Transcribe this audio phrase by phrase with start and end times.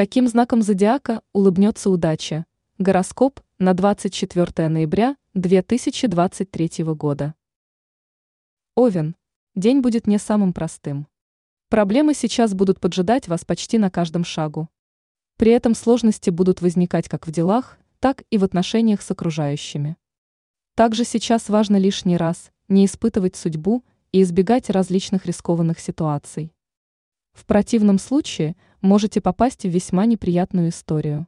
[0.00, 2.46] Каким знаком зодиака улыбнется удача?
[2.78, 7.34] Гороскоп на 24 ноября 2023 года.
[8.74, 9.14] Овен.
[9.54, 11.06] День будет не самым простым.
[11.68, 14.70] Проблемы сейчас будут поджидать вас почти на каждом шагу.
[15.36, 19.98] При этом сложности будут возникать как в делах, так и в отношениях с окружающими.
[20.76, 26.54] Также сейчас важно лишний раз не испытывать судьбу и избегать различных рискованных ситуаций.
[27.40, 31.26] В противном случае можете попасть в весьма неприятную историю.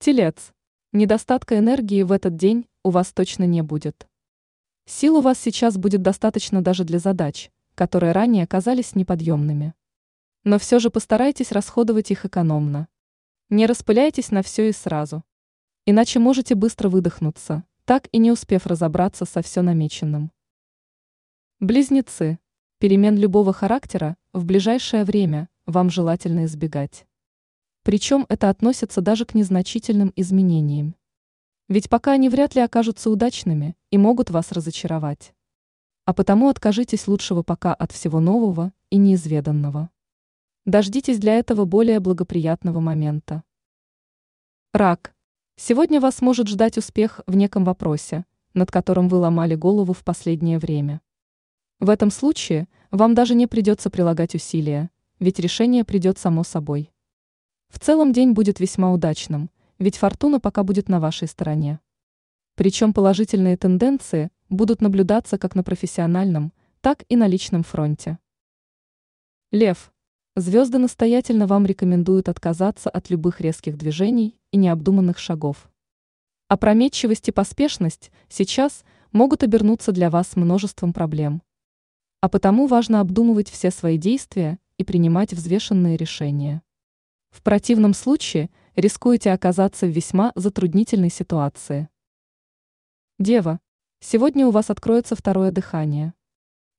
[0.00, 0.52] Телец.
[0.90, 4.08] Недостатка энергии в этот день у вас точно не будет.
[4.84, 9.72] Сил у вас сейчас будет достаточно даже для задач, которые ранее казались неподъемными.
[10.42, 12.88] Но все же постарайтесь расходовать их экономно.
[13.50, 15.22] Не распыляйтесь на все и сразу.
[15.86, 20.32] Иначе можете быстро выдохнуться, так и не успев разобраться со все намеченным.
[21.60, 22.40] Близнецы.
[22.82, 27.06] Перемен любого характера в ближайшее время вам желательно избегать.
[27.84, 30.96] Причем это относится даже к незначительным изменениям.
[31.68, 35.32] Ведь пока они вряд ли окажутся удачными и могут вас разочаровать.
[36.06, 39.88] А потому откажитесь лучшего пока от всего нового и неизведанного.
[40.64, 43.44] Дождитесь для этого более благоприятного момента.
[44.72, 45.14] Рак.
[45.54, 50.58] Сегодня вас может ждать успех в неком вопросе, над которым вы ломали голову в последнее
[50.58, 51.00] время.
[51.82, 56.92] В этом случае вам даже не придется прилагать усилия, ведь решение придет само собой.
[57.70, 61.80] В целом день будет весьма удачным, ведь фортуна пока будет на вашей стороне.
[62.54, 68.18] Причем положительные тенденции будут наблюдаться как на профессиональном, так и на личном фронте.
[69.50, 69.90] Лев.
[70.36, 75.70] Звезды настоятельно вам рекомендуют отказаться от любых резких движений и необдуманных шагов.
[76.48, 81.40] Опрометчивость и поспешность сейчас могут обернуться для вас множеством проблем.
[82.22, 86.62] А потому важно обдумывать все свои действия и принимать взвешенные решения.
[87.30, 91.88] В противном случае рискуете оказаться в весьма затруднительной ситуации.
[93.18, 93.58] Дева,
[93.98, 96.14] сегодня у вас откроется второе дыхание.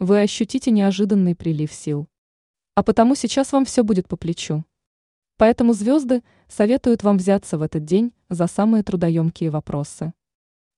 [0.00, 2.08] Вы ощутите неожиданный прилив сил.
[2.74, 4.64] А потому сейчас вам все будет по плечу.
[5.36, 10.12] Поэтому звезды советуют вам взяться в этот день за самые трудоемкие вопросы.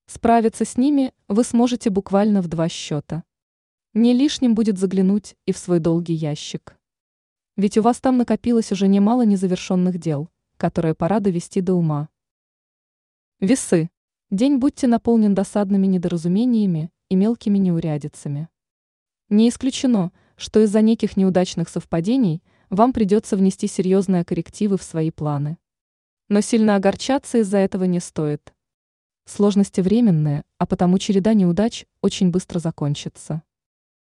[0.06, 3.24] Справиться с ними вы сможете буквально в два счета.
[3.92, 6.78] Не лишним будет заглянуть и в свой долгий ящик.
[7.56, 12.08] Ведь у вас там накопилось уже немало незавершенных дел, которые пора довести до ума.
[13.40, 13.90] Весы.
[14.30, 18.48] День будьте наполнен досадными недоразумениями и мелкими неурядицами.
[19.28, 25.58] Не исключено, что из-за неких неудачных совпадений вам придется внести серьезные коррективы в свои планы.
[26.28, 28.54] Но сильно огорчаться из-за этого не стоит.
[29.24, 33.42] Сложности временные, а потому череда неудач очень быстро закончится.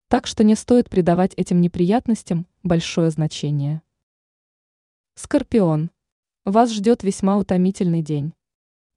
[0.10, 3.84] Так что не стоит придавать этим неприятностям большое значение.
[5.14, 5.92] Скорпион.
[6.46, 8.34] Вас ждет весьма утомительный день.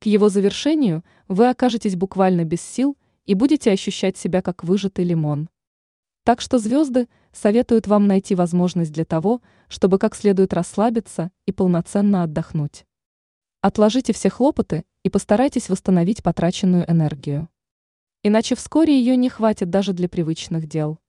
[0.01, 2.97] К его завершению вы окажетесь буквально без сил
[3.27, 5.51] и будете ощущать себя как выжатый лимон.
[6.25, 12.23] Так что звезды советуют вам найти возможность для того, чтобы как следует расслабиться и полноценно
[12.23, 12.87] отдохнуть.
[13.61, 17.51] Отложите все хлопоты и постарайтесь восстановить потраченную энергию.
[18.23, 21.02] Иначе вскоре ее не хватит даже для привычных дел.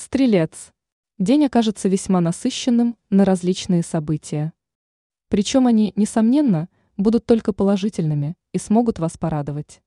[0.00, 0.72] Стрелец.
[1.18, 4.52] День окажется весьма насыщенным на различные события.
[5.28, 9.82] Причем они, несомненно, будут только положительными и смогут вас порадовать.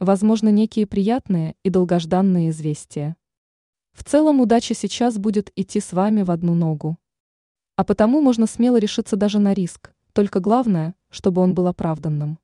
[0.00, 3.16] Возможно, некие приятные и долгожданные известия.
[3.92, 6.98] В целом удача сейчас будет идти с вами в одну ногу.
[7.76, 12.40] А потому можно смело решиться даже на риск, только главное, чтобы он был оправданным.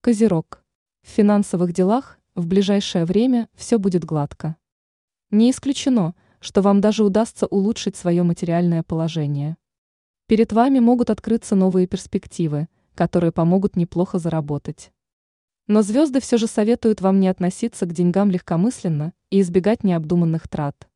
[0.00, 0.64] Козерог.
[1.02, 4.56] В финансовых делах в ближайшее время все будет гладко.
[5.30, 9.56] Не исключено, что вам даже удастся улучшить свое материальное положение.
[10.26, 14.92] Перед вами могут открыться новые перспективы, которые помогут неплохо заработать.
[15.68, 20.88] Но звезды все же советуют вам не относиться к деньгам легкомысленно и избегать необдуманных трат.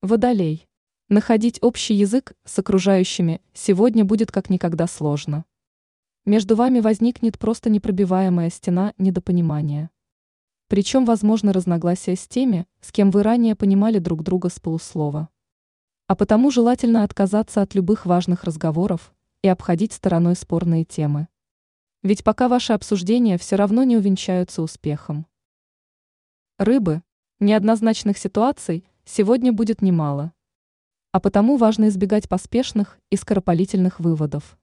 [0.00, 0.66] Водолей.
[1.10, 5.44] Находить общий язык с окружающими сегодня будет как никогда сложно.
[6.24, 9.90] Между вами возникнет просто непробиваемая стена недопонимания.
[10.68, 15.28] Причем возможно разногласия с теми, с кем вы ранее понимали друг друга с полуслова.
[16.06, 19.12] А потому желательно отказаться от любых важных разговоров
[19.42, 21.28] и обходить стороной спорные темы.
[22.02, 25.26] Ведь пока ваши обсуждения все равно не увенчаются успехом.
[26.58, 27.02] Рыбы.
[27.40, 30.32] Неоднозначных ситуаций сегодня будет немало.
[31.12, 34.56] А потому важно избегать поспешных и скоропалительных выводов.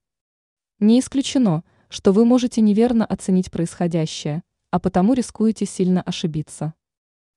[0.80, 4.42] Не исключено, что вы можете неверно оценить происходящее–
[4.72, 6.72] а потому рискуете сильно ошибиться.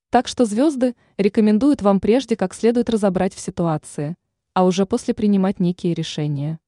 [0.09, 4.15] Так что звезды рекомендуют вам прежде как следует разобрать в ситуации,
[4.53, 6.59] а уже после принимать некие решения.